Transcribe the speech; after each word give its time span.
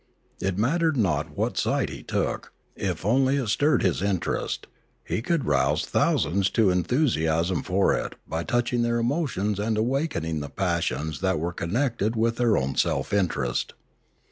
It 0.41 0.57
mattered 0.57 0.97
not 0.97 1.37
what 1.37 1.59
side 1.59 1.91
he 1.91 2.01
took, 2.01 2.51
if 2.75 3.05
only 3.05 3.35
it 3.37 3.49
stirred 3.49 3.83
his 3.83 4.01
interest; 4.01 4.65
he 5.03 5.21
could 5.21 5.45
rouse 5.45 5.85
thousands 5.85 6.49
to 6.57 6.71
enthusiasm 6.71 7.61
for 7.61 7.93
it 7.93 8.15
by 8.27 8.43
touching 8.43 8.81
their 8.81 8.97
emotions 8.97 9.59
and 9.59 9.77
awakening 9.77 10.39
the 10.39 10.49
passions 10.49 11.19
that 11.19 11.37
were 11.39 11.53
connected 11.53 12.15
with 12.15 12.37
their 12.37 12.57
own 12.57 12.73
self 12.77 13.13
interest. 13.13 13.75